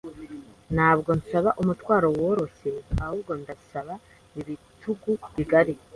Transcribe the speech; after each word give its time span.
Ntabwo 0.75 1.09
nsaba 1.19 1.49
umutwaro 1.61 2.07
woroshye, 2.17 2.71
ahubwo 3.03 3.31
ndasaba 3.41 3.93
ibitugu 4.39 5.11
bigari. 5.35 5.73